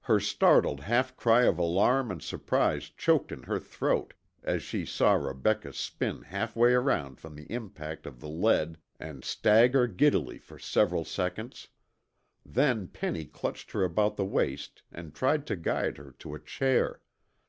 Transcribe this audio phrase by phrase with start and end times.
[0.00, 4.12] Her startled half cry of alarm and surprise choked in her throat
[4.42, 9.86] as she saw Rebecca spin halfway around from the impact of the lead and stagger
[9.86, 11.68] giddily for several seconds.
[12.44, 17.00] Then Penny clutched her about the waist and tried to guide her to a chair.